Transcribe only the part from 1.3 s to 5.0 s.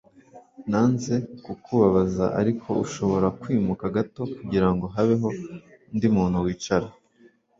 kukubabaza ariko ushobora kwimuka gato kugirango